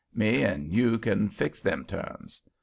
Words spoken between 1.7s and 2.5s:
terms.